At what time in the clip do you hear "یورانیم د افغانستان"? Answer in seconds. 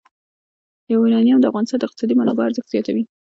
0.93-1.77